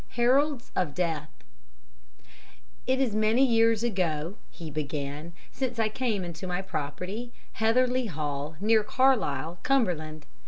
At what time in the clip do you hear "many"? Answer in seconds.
3.15-3.45